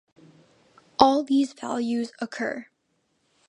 All 0.97 1.23
these 1.23 1.53
values 1.53 2.11
occur. 2.17 2.65